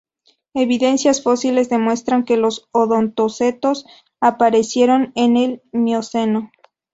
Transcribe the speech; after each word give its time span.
Evidencias 0.55 1.21
fósiles 1.21 1.69
demuestran 1.69 2.25
que 2.25 2.35
los 2.35 2.67
odontocetos 2.71 3.85
aparecieron 4.19 5.11
en 5.13 5.37
el 5.37 5.61
Mioceno. 5.71 6.49